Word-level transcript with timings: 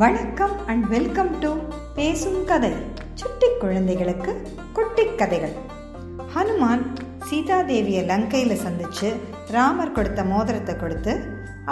வணக்கம் 0.00 0.52
and 0.70 0.84
welcome 0.92 1.30
to 1.40 1.48
பேசும் 1.96 2.38
கதை 2.50 2.70
சுட்டி 3.20 3.48
குழந்தைகளுக்கு 3.62 4.32
குட்டி 4.76 5.04
கதைகள். 5.20 5.54
ஹனுமான் 6.34 6.84
சீதாதேவியை 7.28 8.02
லங்கையில் 8.10 8.62
சந்திச்சு 8.62 9.08
ராமர் 9.56 9.92
கொடுத்த 9.96 10.24
மோதிரத்தை 10.30 10.74
கொடுத்து 10.76 11.14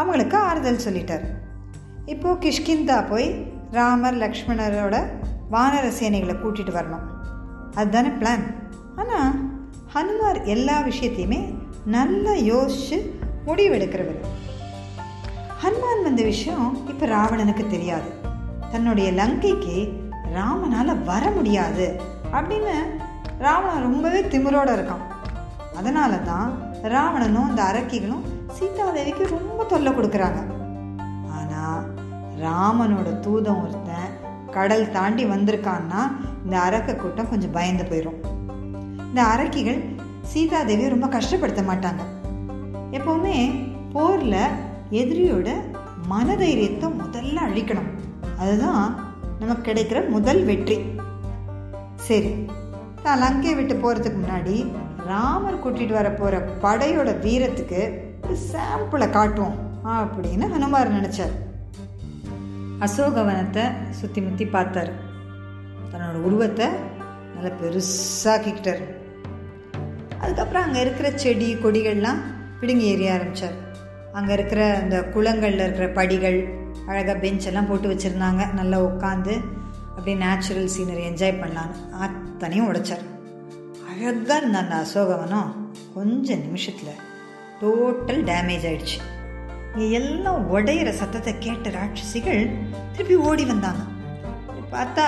அவங்களுக்கு 0.01 0.37
ஆறுதல் 0.49 0.83
சொல்லிட்டார். 0.87 1.25
இப்போ 2.15 2.33
கிஷ்கிந்தா 2.45 2.99
போய் 3.13 3.29
ராமர் 3.79 4.19
லக்ஷ்மணரோட 4.25 4.99
வானர 5.55 5.87
சேனைகளை 6.01 6.37
கூட்டிட்டு 6.43 6.75
வரணும். 6.79 7.07
அதுதானே 7.75 8.13
பிளான் 8.21 8.45
ஆனால் 8.97 9.33
ஹனுமார் 9.95 10.41
எல்லா 10.57 10.77
விஷயத்தையுமே 10.91 11.41
நல்லா 11.97 12.35
யோசிச்சு 12.53 12.99
முடிவெடுக்கிறவர். 13.49 14.21
ஹனுமான் 15.63 16.05
வந்த 16.07 16.23
விஷயம் 16.23 16.67
இப்போ 16.91 17.05
ராவணனுக்கு 17.07 17.65
தெரியாது. 17.75 18.09
தன்னுடைய 18.73 19.09
லங்கைக்கு 19.21 19.77
ராமனால் 20.37 21.03
வர 21.11 21.25
முடியாது 21.31 21.87
அப்படின்னு 22.37 22.75
ராவணன் 23.45 23.87
ரொம்பவே 23.89 24.21
திமிரோட 24.33 24.69
இருக்கான். 24.77 25.05
அதனால 25.79 26.13
தான் 26.31 26.49
ராவணனும் 26.95 27.49
அந்த 27.51 27.63
அரக்கிகளும் 27.71 28.25
சீதாதேவிக்கு 28.59 29.25
ரொம்ப 29.37 29.65
தொல்லை 29.65 29.93
கொடுக்குறாங்க. 29.93 30.41
ஆனால் 31.37 31.85
ராமனோட 32.45 33.09
தூதம் 33.21 33.61
ஒருத்தன் 33.63 34.15
கடல் 34.51 34.91
தாண்டி 34.91 35.25
வந்திருக்கான்னா 35.25 36.01
இந்த 36.45 36.57
அரக்க 36.67 36.95
கூட்டம் 36.95 37.31
கொஞ்சம் 37.31 37.57
பயந்து 37.57 37.85
போயிடும் 37.85 38.21
இந்த 39.09 39.21
அரக்கிகள் 39.35 39.81
சீதாதேவியை 40.33 40.89
ரொம்ப 40.95 41.07
கஷ்டப்படுத்த 41.17 41.63
மாட்டாங்க. 41.71 42.03
எப்போவுமே 42.97 43.37
போரில் 43.93 44.55
எதிரியோட 45.01 45.49
மனதைரியத்தை 46.13 46.89
முதல்ல 47.01 47.39
அழிக்கணும். 47.49 47.91
அதுதான் 48.43 48.85
நமக்கு 49.41 49.65
கிடைக்கிற 49.69 49.99
முதல் 50.15 50.43
வெற்றி. 50.49 50.77
சரி 52.07 52.31
தான் 53.05 53.21
லங்கை 53.23 53.53
விட்டு 53.59 53.75
போகிறதுக்கு 53.75 54.19
முன்னாடி 54.21 54.57
ராமர் 55.11 55.61
கூட்டிகிட்டு 55.65 55.95
வர 55.99 56.09
போகிற 56.13 56.39
படையோட 56.65 57.11
வீரத்துக்கு 57.25 57.81
ஒரு 58.25 58.37
சாம்பிளை 58.53 59.07
காட்டுவோம் 59.17 59.57
அப்படின்னு 59.97 60.47
ஹனுமார் 60.55 60.97
நினச்சார். 60.97 61.35
அசோகவனத்தை 62.87 63.65
சுற்றி 63.99 64.21
முற்றி 64.27 64.47
பார்த்தார். 64.57 64.91
தன்னோட 65.91 66.17
உருவத்தை 66.29 66.67
நல்லா 67.35 67.53
பெருசாக்கிக்கிட்டார். 67.61 68.83
அதுக்கப்புறம் 70.23 70.65
அங்கே 70.67 70.81
இருக்கிற 70.85 71.09
செடி 71.23 71.49
கொடிகள்லாம் 71.65 72.21
பிடுங்கி 72.61 72.87
எறிய 72.95 73.11
ஆரம்பித்தார் 73.17 73.57
அங்கே 74.19 74.33
இருக்கிற 74.37 74.63
அந்த 74.83 74.97
குளங்களில் 75.15 75.65
இருக்கிற 75.65 75.87
படிகள் 75.99 76.39
அழகாக 76.89 77.19
பெஞ்ச் 77.19 77.47
எல்லாம் 77.47 77.69
போட்டு 77.69 77.89
வச்சுருந்தாங்க. 77.93 78.43
நல்லா 78.53 78.79
உட்காந்து 78.81 79.35
அப்படியே 79.97 80.17
நேச்சுரல் 80.25 80.71
சீனரி 80.75 81.03
என்ஜாய் 81.11 81.41
பண்ணலான்னு 81.43 81.79
அத்தனையும் 82.07 82.69
உடைச்சார். 82.71 83.05
அழகாக 83.89 84.37
இருந்த 84.37 84.59
அந்த 84.63 84.75
அசோகவனம் 84.85 85.51
கொஞ்ச 85.95 86.37
நிமிஷத்தில் 86.37 87.01
டோட்டல் 87.61 88.23
டேமேஜ் 88.31 88.67
ஆயிடுச்சு. 88.71 88.99
இங்கே 89.73 89.91
எல்லாம் 89.91 90.57
உடையிற 90.57 90.91
சத்தத்தை 90.91 91.39
கேட்ட 91.39 91.71
ராட்சசிகள் 91.71 92.43
திருப்பி 92.93 93.17
ஓடி 93.31 93.45
வந்தாங்க. 93.45 93.83
பார்த்தா 94.73 95.07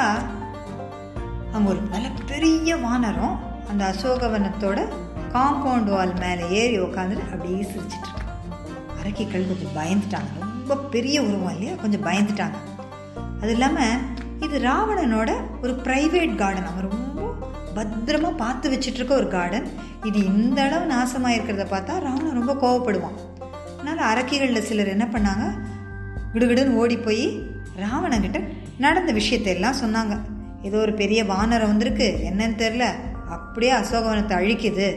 அங்கே 1.53 1.69
ஒரு 1.70 1.81
நல்ல 1.94 2.09
பெரிய 2.27 2.77
வானரம் 2.77 3.39
அந்த 3.70 3.83
அசோகவனத்தோட 3.92 4.78
காம்பவுண்ட் 5.34 5.91
வால் 5.94 6.15
மேலே 6.19 6.44
ஏறி 6.61 6.78
உட்காந்துட்டு 6.81 7.33
அப்படியே 7.33 7.62
சிரிச்சிட்டு 7.72 8.09
இருக்கு. 8.09 8.27
அரக்கிகள் 9.00 9.50
கொஞ்சம் 9.50 9.77
பயந்துட்டாங்க. 9.78 10.48
ரொம்ப 10.70 10.88
பெரிய 10.88 11.22
உருவம் 11.22 11.52
இல்லையா? 11.52 11.74
கொஞ்சம் 11.74 12.04
பயந்துட்டாங்க. 12.04 12.58
அது 13.40 13.52
இல்லாமல் 13.52 14.00
இது 14.40 14.58
ராவணனோட 14.58 15.31
ஒரு 15.62 15.72
ப்ரைவேட் 15.72 16.34
கார்டன் 16.34 16.69
அவன் 16.70 16.91
ரொம்ப 16.91 17.22
பத்திரமா 17.76 18.31
பார்த்து 18.36 18.70
வச்சுட்ருக்க 18.70 19.10
ஒரு 19.10 19.28
கார்டன் 19.28 19.66
இது 20.04 20.25
இந்த 20.25 20.62
அளவு 20.62 20.84
நாசமாக 20.92 21.36
இருக்கிறத 21.36 21.64
பார்த்தா 21.72 21.94
ராவணன் 22.00 22.38
ரொம்ப 22.41 22.54
கோவப்படுவான். 22.62 23.19
அதனால் 23.78 24.03
அரக்கிகளில் 24.10 24.66
சிலர் 24.69 24.94
என்ன 24.97 25.09
பண்ணாங்க? 25.12 25.47
கிடுகிடுன்னு 26.34 26.75
ஓடி 26.75 26.97
போய் 26.97 27.25
ராவணங்கிட்ட 27.76 28.41
நடந்த 28.78 29.12
விஷயத்தை 29.12 29.54
எல்லாம் 29.54 29.80
சொன்னாங்க. 29.84 30.16
ஏதோ 30.62 30.78
ஒரு 30.78 30.94
பெரிய 30.94 31.25
வானரம் 31.25 31.72
வந்திருக்கு. 31.72 32.09
என்னன்னு 32.30 32.60
தெரில 32.64 32.86
அப்படியே 33.28 33.72
அசோகவனத்தை 33.72 34.36
அழிக்குது 34.42 34.88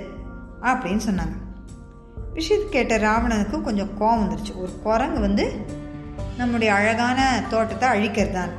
அப்படின்னு 0.62 1.06
சொன்னாங்க. 1.10 1.36
விஷயத்தை 2.34 2.70
கேட்ட 2.70 2.98
ராவணனுக்கு 2.98 3.62
கொஞ்சம் 3.62 3.92
கோவம் 4.00 4.22
வந்துருச்சு. 4.22 4.56
ஒரு 4.56 4.80
குரங்கு 4.84 5.20
வந்து 5.20 5.66
நம்முடைய 6.38 6.74
அழகான 6.74 7.44
தோட்டத்தை 7.50 7.90
அழிக்கிறதான் 7.90 8.50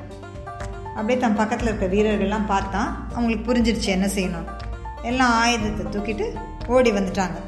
அப்படியே 0.94 1.18
தன் 1.18 1.34
பக்கத்தில் 1.34 1.66
இருக்க 1.66 1.86
வீரர்கள்லாம் 1.86 2.46
பார்த்தான் 2.46 3.08
அவங்களுக்கு 3.14 3.52
புரிஞ்சிருச்சு 3.52 3.86
என்ன 3.86 4.06
செய்யணும். 4.06 4.48
எல்லாம் 5.02 5.32
ஆயுதத்தை 5.32 5.84
தூக்கிட்டு 5.84 6.34
ஓடி 6.66 6.90
வந்துட்டாங்க. 6.90 7.40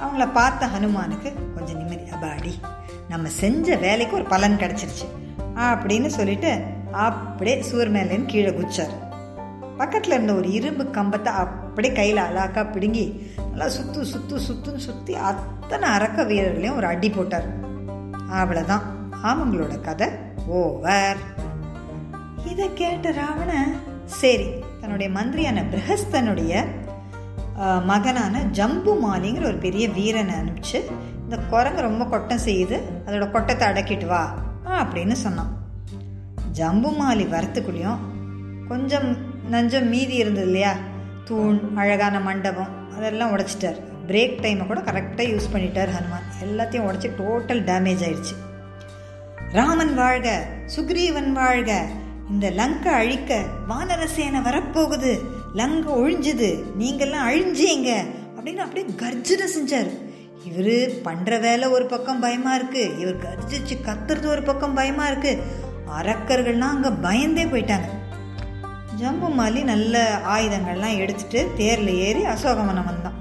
அவங்கள 0.00 0.32
பார்த்த 0.32 0.66
ஹனுமானுக்கு 0.66 1.32
கொஞ்சம் 1.54 1.76
நிம்மதி. 1.76 2.10
அபாடி 2.10 2.52
நம்ம 3.08 3.28
செஞ்ச 3.28 3.76
வேலைக்கு 3.76 4.16
ஒரு 4.16 4.24
பலன் 4.24 4.56
கிடச்சிருச்சு. 4.56 5.06
அப்படின்னு 5.56 6.06
சொல்லிட்டு 6.06 6.62
அப்படியே 6.92 7.62
சூர் 7.62 7.92
மேலேன்னு 7.92 8.24
கீழே 8.24 8.50
குச்சார் 8.50 8.94
பக்கத்தில் 9.82 10.14
இருந்த 10.16 10.32
ஒரு 10.40 10.48
இரும்பு 10.58 10.84
கம்பத்தை 10.96 11.30
அப்படியே 11.42 11.92
கையில் 11.98 12.26
அழகாக 12.26 12.64
பிடுங்கி 12.74 13.06
நல்லா 13.50 13.68
சுத்து 13.76 14.00
சுத்து 14.12 14.36
சுத்துன்னு 14.46 14.82
சுற்றி 14.88 15.14
அத்தனை 15.28 15.86
அரக்க 15.96 16.24
வீரர்களையும் 16.30 16.78
ஒரு 16.80 16.86
அடி 16.92 17.08
போட்டார். 17.16 17.48
அவ்வளோதான் 18.40 18.84
ஆமங்களோட 19.30 19.74
கதை 19.86 20.08
ஓவர். 20.58 21.20
இதை 22.50 22.66
கேட்ட 22.80 23.10
ராவண 23.18 23.52
சரி 24.20 24.46
தன்னுடைய 24.80 25.08
மந்திரியான 25.16 25.64
பிரகஸ்தனுடைய 25.72 26.62
மகனான 27.90 28.44
ஜம்பு 28.58 28.92
மாலிங்கிற 29.04 29.44
ஒரு 29.50 29.58
பெரிய 29.64 29.84
வீரனை 29.98 30.34
அனுப்பிச்சு 30.40 30.78
இந்த 31.24 31.36
குரங்கு 31.52 31.86
ரொம்ப 31.88 32.04
கொட்டம் 32.12 32.44
செய்யுது 32.46 32.78
அதோட 33.04 33.26
கொட்டத்தை 33.34 33.66
அடக்கிட்டு 33.70 34.06
வா 34.12 34.22
அப்படின்னு 34.80 35.16
சொன்னான். 35.24 35.52
ஜம்பு 36.58 36.90
மாலி 37.00 37.26
வரத்துக்குள்ளேயும் 37.34 38.02
கொஞ்சம் 38.70 39.08
நஞ்சம் 39.50 39.88
மீதி 39.88 40.14
இருந்தது 40.14 40.46
இல்லையா? 40.46 40.76
தூண் 41.24 41.60
அழகான 41.74 42.20
மண்டபம் 42.20 42.94
அதெல்லாம் 42.96 43.38
உடைச்சிட்டார். 43.38 43.80
பிரேக் 44.06 44.40
டைமை 44.42 44.66
கூட 44.66 44.80
கரெக்டாக 44.80 45.28
யூஸ் 45.34 45.50
பண்ணிட்டார் 45.52 45.88
ஹனுமான். 45.96 46.28
எல்லாத்தையும் 46.44 46.86
உடச்சி 46.90 47.10
டோட்டல் 47.18 47.64
டேமேஜ் 47.64 48.02
ஆயிடுச்சு 48.08 48.34
ராமன் 49.52 49.94
வாழ்க 49.94 50.46
சுக்ரீவன் 50.76 51.32
வாழ்க. 51.32 51.86
இந்த 52.30 52.50
லங்கை 52.50 52.92
அழிக்க 52.92 53.44
வானரசேனை 53.68 54.40
வரப்போகுது. 54.42 55.20
லங்கை 55.54 55.94
ஒழிஞ்சுது. 55.94 56.62
நீங்கள்லாம் 56.78 57.26
அழிஞ்சீங்க. 57.28 57.90
அப்படின்னு 58.36 58.56
அப்படியே 58.56 58.94
கர்ஜனை 58.96 59.46
செஞ்சார். 59.58 59.90
இவர் 60.44 60.90
பண்ணுற 61.04 61.40
வேலை 61.40 61.68
ஒரு 61.68 61.86
பக்கம் 61.86 62.20
பயமாக 62.20 62.62
இருக்குது 62.62 62.98
இவர் 62.98 63.16
கர்ஜிச்சு 63.16 63.74
கத்துறது 63.86 64.26
ஒரு 64.26 64.42
பக்கம் 64.42 64.74
பயமாக 64.74 65.12
இருக்குது 65.12 65.42
அரக்கர்கள்லாம் 66.00 66.72
அங்கே 66.74 66.88
பயந்தே 67.00 67.44
போயிட்டாங்க. 67.44 67.88
ஜம்பு 69.02 69.28
மாலி 69.38 69.62
நல்ல 69.62 70.20
ஆயுதங்கள்லாம் 70.24 70.96
எடுத்துட்டு 70.96 71.50
தேரில் 71.56 71.94
ஏறி 71.94 72.24
அசோகவனம் 72.24 72.84
வந்தான். 72.84 73.16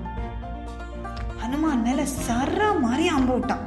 ஹனுமான் 1.41 1.81
மேலே 1.81 2.03
சர 2.27 2.79
மாதிரி 2.81 3.07
அம்பு 3.07 3.33
விட்டான். 3.33 3.63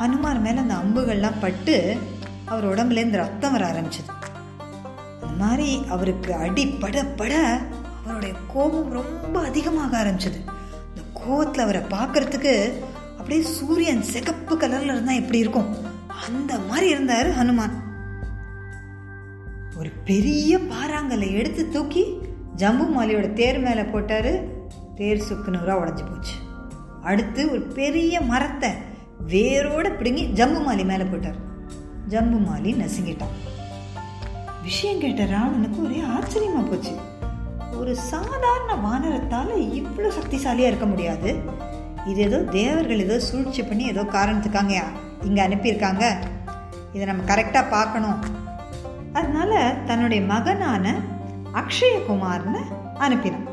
ஹனுமான் 0.00 0.40
மேலே 0.40 0.58
அந்த 0.58 0.74
அம்புகள்லாம் 0.74 1.40
பட்டு 1.40 1.96
அவர் 2.44 2.68
உடம்புலேருந்து 2.68 3.10
ரத்தம் 3.10 3.52
வர 3.52 3.72
ஆரம்பிச்சது. 3.72 4.12
அந்த 5.22 5.26
மாதிரி 5.38 5.84
அவருக்கு 5.88 6.34
அடி 6.34 6.66
பட 6.66 7.04
பட 7.04 7.60
அவருடைய 8.04 8.34
கோபம் 8.52 8.90
ரொம்ப 8.90 9.40
அதிகமாக 9.40 10.04
ஆரம்பிச்சது. 10.04 10.38
இந்த 10.88 11.02
கோபத்தில் 11.12 11.62
அவரை 11.62 11.82
பார்க்கறதுக்கு 11.82 12.72
அப்படியே 13.18 13.42
சூரியன் 13.42 14.02
சிகப்பு 14.02 14.56
கலரில் 14.56 14.92
இருந்தால் 14.94 15.20
எப்படி 15.22 15.38
இருக்கும்? 15.38 15.76
அந்த 16.26 16.58
மாதிரி 16.58 16.88
இருந்தார் 16.88 17.28
ஹனுமான். 17.38 17.76
பெரிய 20.08 20.58
பாறாங்கல்லை 20.70 21.28
எடுத்து 21.38 21.62
தூக்கி 21.74 22.02
ஜம்பு 22.60 22.84
மாலியோட 22.94 23.26
தேர் 23.38 23.58
மேலே 23.64 23.84
போட்டார். 23.94 24.32
தேர் 24.98 25.24
சுக்குநூறாக 25.28 25.80
உடஞ்சி 25.82 26.04
போச்சு. 26.10 26.34
அடுத்து 27.10 27.40
ஒரு 27.52 27.62
பெரிய 27.78 28.20
மரத்தை 28.30 28.70
வேரோட 29.32 29.86
பிடுங்கி 29.96 30.22
ஜம்பு 30.38 30.60
மாலி 30.66 30.84
மேலே 30.92 31.06
போட்டார். 31.12 31.40
ஜம்பு 32.12 32.38
மாலி 32.46 32.72
நசுங்கிட்டான். 32.82 33.34
விஷயம் 34.68 35.02
கேட்ட 35.02 35.26
ராவணனுக்கு 35.34 35.80
ஒரே 35.86 36.00
ஆச்சரியமாக 36.14 36.64
போச்சு. 36.70 36.94
ஒரு 37.80 37.92
சாதாரண 38.12 38.72
வானரத்தால் 38.86 39.52
இவ்வளோ 39.80 40.10
சக்திசாலியாக 40.20 40.70
இருக்க 40.72 40.88
முடியாது. 40.92 41.30
இது 42.10 42.20
ஏதோ 42.28 42.38
தேவர்கள் 42.58 43.04
ஏதோ 43.08 43.18
சூழ்ச்சி 43.28 43.62
பண்ணி 43.62 43.86
ஏதோ 43.94 44.02
காரணத்துக்காங்க 44.16 44.74
இங்கே 45.28 45.42
அனுப்பியிருக்காங்க. 45.48 46.04
இதை 46.94 47.04
நம்ம 47.12 47.22
கரெக்டாக 47.34 47.72
பார்க்கணும். 47.76 48.18
அதனால 49.18 49.52
தன்னுடைய 49.86 50.22
மகனான 50.32 50.94
அக்ஷயகுமார்னு 51.60 52.62
அனுப்பினான். 53.04 53.46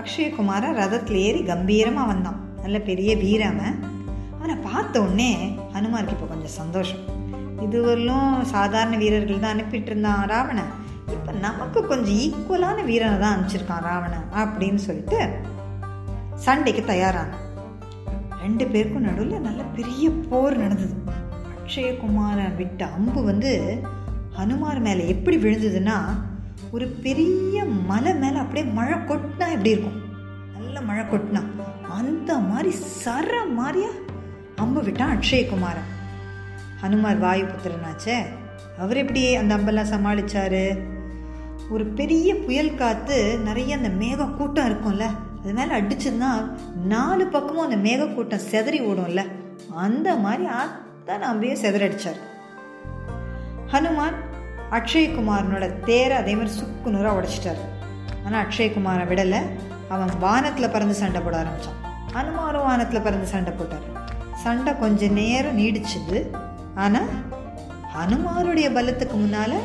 அக்ஷயகுமார 0.00 0.72
ரதத்தில் 0.80 1.22
ஏறி 1.28 1.40
கம்பீரமாக 1.52 2.10
வந்தான். 2.10 2.38
நல்ல 2.62 2.78
பெரிய 2.90 3.10
வீரவன் 3.24 3.76
அவனை. 4.36 4.54
பார்த்த 4.68 5.02
உடனே 5.04 5.30
ஹனுமாருக்கு 5.74 6.14
இப்போ 6.16 6.28
கொஞ்சம் 6.32 6.56
சந்தோஷம். 6.60 7.02
இதுவரையிலும் 7.66 8.30
சாதாரண 8.54 8.94
வீரர்கள் 9.02 9.42
தான் 9.44 9.54
அனுப்பிட்டு 9.54 9.90
இருந்தான் 9.92 10.22
ராவணன். 10.32 10.72
இப்போ 11.16 11.32
நமக்கு 11.46 11.78
கொஞ்சம் 11.90 12.18
ஈக்குவலான 12.24 12.84
வீரனை 12.90 13.16
தான் 13.18 13.34
அனுப்பிச்சிருக்கான் 13.34 13.86
ராவணன் 13.88 14.28
அப்படின்னு 14.42 14.80
சொல்லிட்டு 14.86 15.20
சண்டைக்கு 16.46 16.84
தயாரான 16.92 17.40
ரெண்டு 18.44 18.64
பேருக்கும் 18.72 19.08
நடுவில் 19.08 19.46
நல்ல 19.48 19.62
பெரிய 19.78 20.04
போர் 20.30 20.56
நடந்தது. 20.62 20.96
அக்ஷயகுமாரை 21.54 22.46
விட்ட 22.60 22.84
அம்பு 22.98 23.20
வந்து 23.24 23.52
ஹனுமார் 24.38 24.80
மேலே 24.80 25.08
எப்படி 25.08 25.36
விழுந்ததுன்னா 25.36 25.96
ஒரு 26.70 26.86
பெரிய 26.86 27.64
மலை 27.64 28.14
மேலே 28.14 28.36
அப்படியே 28.36 28.72
மழை 28.72 28.98
கொட்டினா 28.98 29.50
எப்படி 29.50 29.70
இருக்கும்? 29.70 30.00
நல்ல 30.52 30.80
மழை 30.80 31.04
கொட்டினா. 31.04 31.42
அந்த 31.90 32.38
மாதிரி 32.38 32.74
சர 33.04 33.32
மாதிரியா 33.54 33.88
அம்பு 34.56 34.82
விட்டான் 34.82 35.18
அக்ஷயகுமாரன் 35.18 35.90
ஹனுமார் 36.82 37.18
வாயு 37.18 37.44
புத்திரனாச்சே. 37.44 38.16
அவர் 38.78 38.96
எப்படி 38.96 39.34
அந்த 39.34 39.54
அம்பெல்லாம் 39.54 39.90
சமாளிச்சாரு? 39.90 40.78
ஒரு 41.70 41.84
பெரிய 41.84 42.34
புயல் 42.34 42.74
காற்று 42.74 43.38
நிறைய 43.44 43.76
அந்த 43.76 43.88
மேக 43.88 44.36
கூட்டம் 44.36 44.68
இருக்கும்ல 44.68 45.04
அது 45.42 45.52
மேலே 45.52 45.74
அடிச்சதுன்னா 45.74 46.50
நாலு 46.84 47.26
பக்கமும் 47.26 47.70
அந்த 47.70 47.90
மேக 47.90 48.14
கூட்டம் 48.14 48.46
செதறி 48.50 48.80
ஓடும்ல. 48.80 49.22
அந்த 49.74 50.16
மாதிரி 50.16 50.44
அத்தனை 50.44 51.28
அம்பையும் 51.28 51.64
செதறடிச்சார். 51.64 52.20
ஹனுமான் 53.72 54.16
அக்ஷயகுமாரனோட 54.76 55.66
தேரை 55.86 56.14
அதே 56.22 56.32
மாதிரி 56.38 56.50
சுக்கு 56.56 56.88
நூறாக 56.94 57.18
உடைச்சிட்டாரு. 57.18 57.62
ஆனால் 58.24 58.40
அக்ஷயகுமாரை 58.44 59.04
விடலை. 59.10 59.38
அவன் 59.94 60.10
வானத்தில் 60.24 60.72
பறந்து 60.74 60.94
சண்டை 61.00 61.20
போட 61.24 61.36
ஆரம்பித்தான் 61.42 61.78
ஹனுமாரும் 62.14 62.66
வானத்தில் 62.68 63.04
பறந்து 63.06 63.26
சண்டை 63.32 63.52
போட்டார். 63.58 63.86
சண்டை 64.44 64.72
கொஞ்ச 64.82 65.08
நேரம் 65.20 65.58
நீடிச்சுது. 65.60 66.18
ஆனால் 66.84 67.08
ஹனுமாருடைய 67.94 68.68
பலத்துக்கு 68.76 69.16
முன்னால் 69.22 69.56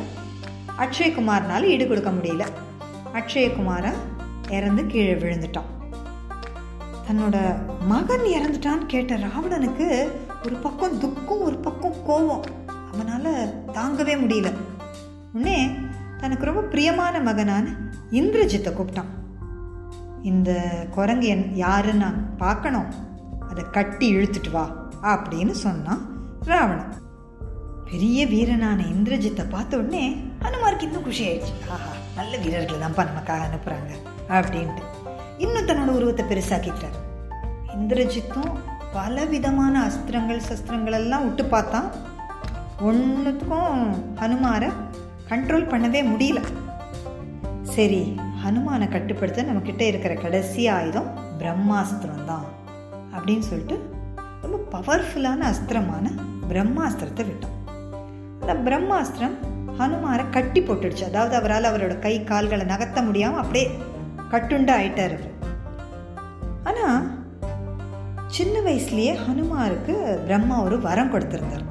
அக்ஷயகுமார்னால 0.84 1.70
ஈடு 1.74 1.88
கொடுக்க 1.88 2.12
முடியல. 2.18 2.46
அக்ஷயகுமாரை 3.20 3.92
இறந்து 4.58 4.86
கீழே 4.94 5.16
விழுந்துட்டான். 5.24 5.72
தன்னோட 7.08 7.38
மகன் 7.92 8.26
இறந்துட்டான்னு 8.38 8.88
கேட்ட 8.94 9.20
ராவணனுக்கு 9.26 9.90
ஒரு 10.46 10.56
பக்கம் 10.68 10.98
துக்கம் 11.04 11.46
ஒரு 11.50 11.60
பக்கம் 11.68 12.00
கோபம். 12.10 12.46
அவனால் 12.98 13.32
தாங்கவே 13.78 14.14
முடியல. 14.22 14.50
உடனே 15.36 15.58
தனக்கு 16.22 16.50
ரொம்ப 16.50 16.62
பிரியமான 16.74 17.16
மகனான 17.28 17.66
இந்திரஜித்தை 18.20 18.72
கூப்பிட்டான். 18.74 19.12
இந்த 20.30 20.52
குரங்கு 20.96 21.28
என் 21.34 21.44
யாருன்னு 21.64 22.04
நான் 22.04 22.22
பார்க்கணும். 22.44 22.88
அதை 23.50 23.64
கட்டி 23.76 24.08
இழுத்துட்டு 24.16 24.52
வா 24.56 24.64
அப்படின்னு 25.12 25.54
சொன்னான் 25.66 26.02
ராவணன். 26.50 26.96
பெரிய 27.92 28.20
வீரனான 28.32 28.80
இந்திரஜித்தை 28.94 29.44
பார்த்த 29.54 29.82
உடனே 29.82 30.04
ஹனுமாருக்கு 30.44 30.88
இன்னும் 30.88 31.06
குஷி 31.06 31.24
ஆயிடுச்சு. 31.28 31.54
ஆஹா 31.76 31.92
நல்ல 32.18 32.34
வீரர்கள் 32.46 32.84
தான்ப்பா 32.84 33.06
நமக்காக 33.12 33.46
அனுப்புகிறாங்க 33.50 33.94
அப்படின்ட்டு. 34.38 34.84
இன்னும் 35.46 35.70
தன்னோட 35.70 35.94
உருவத்தை 36.00 36.26
பெருசாக்கிட்டார் 36.32 36.98
இந்திரஜித்தும் 37.78 38.52
பல 38.98 39.26
விதமான 39.32 39.74
அஸ்திரங்கள் 39.88 40.46
சஸ்திரங்கள் 40.50 41.00
எல்லாம் 41.02 41.26
விட்டு 41.26 41.44
பார்த்தான். 41.56 41.90
ஒன்றுத்துக்கும் 42.86 43.84
ஹனுமாரை 44.20 44.68
கண்ட்ரோல் 45.30 45.70
பண்ணவே 45.72 46.02
முடியல. 46.10 46.40
சரி 47.76 48.02
ஹனுமானை 48.44 48.88
கட்டுப்படுத்த 48.90 49.46
நம்மக்கிட்ட 49.48 49.84
இருக்கிற 49.92 50.14
கடைசி 50.14 50.68
ஆயுதம் 50.68 51.08
பிரம்மாஸ்திரம் 51.40 52.26
தான் 52.26 52.46
அப்படின்னு 53.16 53.46
சொல்லிட்டு 53.50 53.78
ரொம்ப 54.44 54.58
பவர்ஃபுல்லான 54.76 55.40
அஸ்திரமான 55.52 56.12
பிரம்மாஸ்திரத்தை 56.50 57.24
விட்டோம். 57.30 57.56
அந்த 58.42 58.54
பிரம்மாஸ்திரம் 58.68 59.36
ஹனுமாரை 59.80 60.26
கட்டி 60.36 60.62
போட்டுடுச்சு. 60.62 61.04
அதாவது 61.04 61.36
அவரால் 61.36 61.70
அவரோட 61.70 62.00
கை 62.00 62.24
கால்களை 62.24 62.66
நகர்த்த 62.74 63.02
முடியாமல் 63.08 63.42
அப்படியே 63.44 63.68
கட்டுண்டு 64.34 64.74
ஆயிட்டார் 64.78 65.16
அவர். 65.18 65.34
ஆனால் 66.64 67.02
சின்ன 68.38 68.60
வயசுலேயே 68.60 69.16
ஹனுமாருக்கு 69.26 69.96
பிரம்மா 70.28 70.64
ஒரு 70.64 70.80
வரம் 70.82 71.12
கொடுத்துருந்தார். 71.16 71.66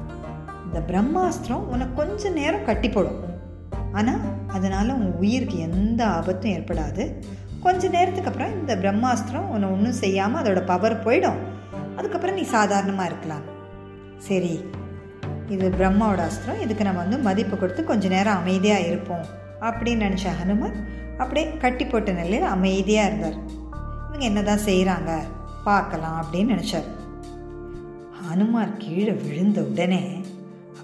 இந்த 0.67 0.79
பிரம்மாஸ்திரம் 0.89 1.67
உனக்கு 1.73 1.95
கொஞ்ச 2.01 2.29
நேரம் 2.39 2.67
கட்டி 2.69 2.89
போடும். 2.89 3.19
ஆனால் 3.97 4.23
அதனால் 4.55 4.95
உன் 4.99 5.11
உயிருக்கு 5.21 5.57
எந்த 5.67 6.01
ஆபத்தும் 6.17 6.53
ஏற்படாது. 6.55 7.03
கொஞ்ச 7.65 7.87
நேரத்துக்கு 7.95 8.29
அப்புறம் 8.31 8.55
இந்த 8.57 8.73
பிரம்மாஸ்திரம் 8.81 9.47
உன்னை 9.53 9.67
ஒன்றும் 9.75 10.01
செய்யாமல் 10.01 10.41
அதோட 10.41 10.61
பவர் 10.71 10.95
போயிடும். 11.05 11.39
அதுக்கப்புறம் 11.97 12.37
நீ 12.39 12.43
சாதாரணமாக 12.57 13.09
இருக்கலாம். 13.11 13.45
சரி 14.27 14.53
இது 15.55 15.65
பிரம்மாவோட 15.79 16.21
அஸ்திரம். 16.29 16.61
இதுக்கு 16.63 16.85
நம்ம 16.87 17.01
வந்து 17.03 17.17
மதிப்பு 17.27 17.55
கொடுத்து 17.57 17.83
கொஞ்ச 17.91 18.07
நேரம் 18.15 18.39
அமைதியாக 18.41 18.87
இருப்போம் 18.89 19.25
அப்படின்னு 19.67 20.05
நினச்ச 20.07 20.33
ஹனுமன் 20.39 20.77
அப்படியே 21.21 21.45
கட்டி 21.63 21.85
போட்ட 21.85 22.11
நிலையில் 22.19 22.53
அமைதியாக 22.55 23.09
இருந்தார். 23.09 23.37
இவங்க 24.07 24.25
என்னதான் 24.29 24.65
செய்கிறாங்க 24.69 25.11
பார்க்கலாம் 25.67 26.17
அப்படின்னு 26.21 26.53
நினச்சார். 26.55 26.89
ஹனுமார் 28.27 28.79
கீழே 28.83 29.13
விழுந்த 29.23 29.59
உடனே 29.71 30.01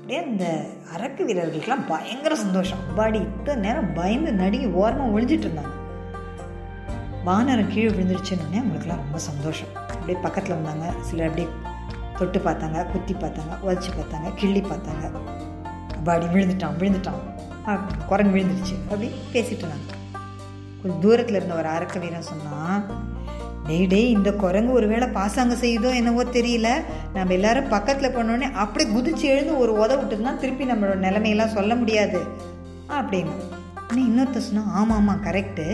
அப்படியே 0.03 0.23
அந்த 0.29 0.45
அரக்கு 0.95 1.21
வீரர்களுக்கெல்லாம் 1.27 1.85
பயங்கர 1.87 2.35
சந்தோஷம். 2.35 2.79
அப்பாடி 2.87 3.19
இத்தனை 3.21 3.61
நேரம் 3.65 3.93
பயந்து 3.93 4.31
நடுங்கி 4.39 4.67
ஓரமாக 4.79 5.13
ஒழிஞ்சிட்டு 5.13 5.45
இருந்தாங்க. 5.45 5.75
வானரம் 7.27 7.69
கீழே 7.73 7.91
விழுந்துருச்சுன்னு 7.97 8.59
அவங்களுக்குலாம் 8.61 9.01
ரொம்ப 9.03 9.19
சந்தோஷம். 9.27 9.69
அப்படியே 9.75 10.17
பக்கத்தில் 10.25 10.55
வந்தாங்க. 10.55 10.87
சிலர் 10.99 11.29
அப்படியே 11.29 11.47
தொட்டு 12.17 12.39
பார்த்தாங்க 12.39 12.85
குத்தி 12.91 13.13
பார்த்தாங்க 13.13 13.53
உதச்சி 13.67 13.91
பார்த்தாங்க 13.99 14.33
கிள்ளி 14.35 14.61
பார்த்தாங்க. 14.61 15.05
அப்பாடி 15.97 16.27
விழுந்துட்டான் 16.33 16.77
விழுந்துட்டான். 16.81 17.21
குரங்கு 18.07 18.35
விழுந்துருச்சு. 18.37 18.75
அப்படி 18.83 19.09
பேசிட்டு 19.33 19.65
இருந்தாங்க. 19.65 19.89
கொஞ்சம் 20.81 21.01
தூரத்தில் 21.01 21.35
இருந்த 21.35 21.55
ஒரு 21.55 21.67
அரக்க 21.67 21.99
வீரன் 21.99 22.29
சொன்னால் 22.31 22.83
டெய் 23.67 23.85
டேய் 23.87 24.09
இந்த 24.09 24.31
குரங்கு 24.31 24.71
ஒருவேளை 24.71 25.07
பாசாங்க 25.07 25.53
செய்யுதோ 25.61 25.89
என்னவோ 25.95 26.23
தெரியல. 26.23 26.69
நம்ம 27.13 27.33
எல்லாரும் 27.33 27.67
பக்கத்தில் 27.67 28.15
போனோடனே 28.15 28.47
அப்படியே 28.51 28.87
குதிச்சு 28.95 29.25
எழுந்து 29.33 29.57
ஒரு 29.57 29.71
உத 29.83 29.91
விட்டுருந்தா 29.99 30.31
திருப்பி 30.35 30.65
நம்மளோட 30.65 30.95
நிலைமையெல்லாம் 31.05 31.53
சொல்ல 31.57 31.75
முடியாது. 31.75 32.19
அப்படின்னு. 32.97 33.35
ஆனால் 33.87 34.07
இன்னொருத்த 34.09 34.41
சொன்னால் 34.47 34.71
ஆமாம் 34.79 34.97
ஆமாம் 34.97 35.23
கரெக்டு 35.25 35.65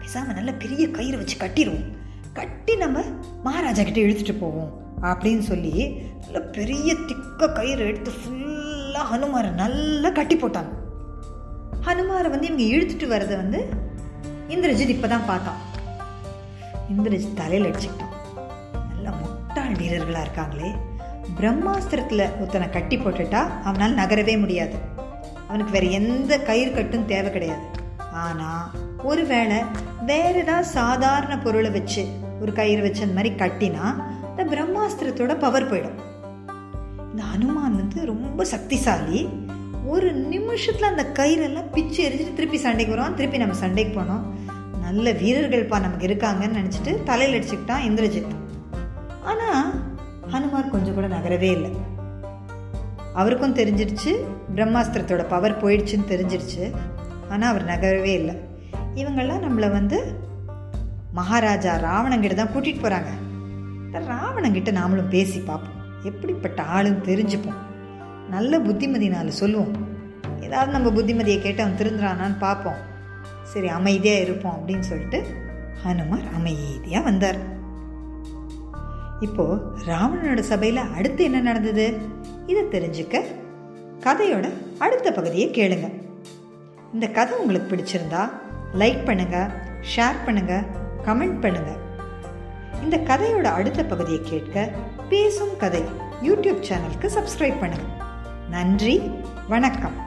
பேசாமல் 0.00 0.34
நல்ல 0.34 0.52
பெரிய 0.52 0.90
கயிறு 0.90 1.16
வச்சு 1.16 1.36
கட்டிடுவோம். 1.44 1.86
கட்டி 2.32 2.76
நம்ம 2.76 3.04
மகாராஜா 3.46 3.82
கிட்டே 3.82 4.04
இழுத்துட்டு 4.06 4.36
போவோம். 4.38 4.70
அப்படின்னு 5.02 5.44
சொல்லி 5.50 5.74
நல்ல 6.24 6.40
பெரிய 6.58 6.94
திக்க 7.08 7.52
கயிறு 7.52 7.82
எடுத்து 7.86 8.12
ஃபுல்லாக 8.18 9.06
ஹனுமாரை 9.12 9.50
நல்லா 9.62 10.10
கட்டி 10.10 10.36
போட்டாங்க. 10.36 10.72
ஹனுமாரை 11.86 12.30
வந்து 12.34 12.48
இவங்க 12.50 12.64
இழுத்துட்டு 12.74 13.08
வர்றதை 13.14 13.36
வந்து 13.36 13.60
இந்திரஜித் 14.48 14.94
இப்போ 14.96 15.08
தான் 15.08 15.26
பார்த்தான். 15.26 15.58
இந்திரஜித் 16.96 17.34
தலையில் 17.34 17.70
அடிச்சுக்கிட்டான் 17.70 18.14
நல்ல 18.92 19.10
முட்டாள் 19.10 19.74
வீரர்களாக 19.74 20.26
இருக்காங்களே. 20.26 20.70
பிரம்மாஸ்திரத்தில் 21.40 22.36
ஒருத்தனை 22.38 22.70
கட்டி 22.70 22.96
போட்டுட்டா 22.96 23.62
அவனால் 23.64 23.94
நகரவே 23.94 24.38
முடியாது. 24.38 24.74
அவனுக்கு 25.48 25.72
வேறு 25.72 25.90
எந்த 25.90 26.40
கயிறு 26.40 26.72
கட்டும் 26.72 27.06
தேவை 27.06 27.32
கிடையாது. 27.32 27.60
ஆனால் 28.12 28.70
ஒருவேளை 29.02 29.56
வேற 30.06 30.32
ஏதாவது 30.32 30.66
சாதாரண 30.66 31.38
பொருளை 31.38 31.70
வச்சு 31.70 32.06
ஒரு 32.40 32.52
கயிறு 32.52 32.82
வச்சு 32.82 33.02
அந்த 33.02 33.14
மாதிரி 33.14 33.34
கட்டினா 33.34 34.04
இந்த 34.36 34.44
பிரம்மாஸ்திரத்தோட 34.44 35.38
பவர் 35.38 35.72
போயிடும். 35.72 35.98
இந்த 37.10 37.22
ஹனுமான் 37.34 37.78
வந்து 37.80 38.06
ரொம்ப 38.06 38.44
சக்திசாலி. 38.44 39.28
ஒரு 39.86 40.12
நிமிஷத்தில் 40.12 40.88
அந்த 40.88 41.06
கயிறெல்லாம் 41.14 41.72
பிச்சு 41.72 42.08
எரிஞ்சிட்டு 42.08 42.34
திருப்பி 42.34 42.58
சண்டைக்கு 42.58 42.94
வருவான். 42.94 43.16
திருப்பி 43.16 43.38
நம்ம 43.38 43.54
சண்டைக்கு 43.54 44.00
போனோம். 44.00 44.24
நல்ல 44.88 45.12
வீரர்கள்ப்பா 45.12 45.78
நமக்கு 45.80 46.06
இருக்காங்கன்னு 46.06 46.58
நினச்சிட்டு 46.58 47.02
தலையில் 47.02 47.34
அடிச்சுக்கிட்டான் 47.38 47.86
இந்திரஜித். 47.88 48.30
ஆனால் 49.24 49.66
ஹனுமார் 50.32 50.70
கொஞ்சம் 50.70 50.94
கூட 50.94 51.06
நகரவே 51.06 51.50
இல்லை. 51.56 51.70
அவருக்கும் 53.14 53.56
தெரிஞ்சிடுச்சு 53.56 54.12
பிரம்மாஸ்திரத்தோட 54.54 55.28
பவர் 55.28 55.64
போயிடுச்சுன்னு 55.64 56.10
தெரிஞ்சிடுச்சு. 56.12 56.64
ஆனால் 57.28 57.50
அவர் 57.50 57.66
நகரவே 57.66 58.12
இல்லை. 58.20 58.34
இவங்கெல்லாம் 58.94 59.44
நம்மளை 59.46 59.70
வந்து 59.72 59.98
மகாராஜா 61.12 61.74
ராவணங்கிட்ட 61.88 62.34
தான் 62.34 62.54
கூட்டிகிட்டு 62.54 62.84
போகிறாங்க 62.84 63.12
ராவணங்கிட்ட 64.10 64.72
நாமளும் 64.80 65.14
பேசி 65.16 65.38
பார்ப்போம். 65.40 65.78
எப்படிப்பட்ட 66.02 66.62
ஆளுன்னு 66.76 67.08
தெரிஞ்சுப்போம். 67.10 67.62
நல்ல 68.30 68.60
புத்திமதி 68.60 69.08
நாள் 69.08 69.38
சொல்லுவோம். 69.42 69.74
ஏதாவது 70.40 70.72
நம்ம 70.72 70.90
புத்திமதியை 70.98 71.40
கேட்டு 71.40 71.62
அவன் 71.62 71.80
திருந்துறானான்னு 71.80 72.38
பார்ப்போம். 72.38 72.80
சரி 73.52 73.68
அமைதியாக 73.78 74.24
இருப்போம் 74.24 74.56
அப்படின்னு 74.58 74.86
சொல்லிட்டு 74.90 75.20
ஹனுமார் 75.84 76.26
அமைதியாக 76.38 77.06
வந்தார். 77.08 77.38
இப்போ 79.26 79.44
ராவணனோட 79.88 80.40
சபையில் 80.52 80.82
அடுத்து 80.96 81.22
என்ன 81.28 81.38
நடந்தது? 81.40 81.86
இதை 82.52 82.62
தெரிஞ்சுக்க 82.74 83.22
கதையோட 84.06 84.46
அடுத்த 84.84 85.08
பகுதியை 85.12 85.46
கேளுங்க. 85.58 85.88
இந்த 86.94 87.06
கதை 87.16 87.34
உங்களுக்கு 87.38 87.70
பிடிச்சிருந்தா 87.72 88.22
லைக் 88.82 89.02
பண்ணுங்க 89.08 89.38
ஷேர் 89.94 90.24
பண்ணுங்க 90.26 90.54
கமெண்ட் 91.06 91.40
பண்ணுங்க. 91.44 91.72
இந்த 92.84 92.96
கதையோட 93.10 93.46
அடுத்த 93.58 93.84
பகுதியை 93.84 94.20
கேட்க 94.32 94.68
பேசும் 95.12 95.56
கதை 95.62 95.82
யூடியூப் 96.28 96.66
சேனலுக்கு 96.68 97.10
சப்ஸ்கிரைப் 97.18 97.62
பண்ணுங்க. 97.64 97.88
நன்றி 98.56 98.98
வணக்கம். 99.54 99.98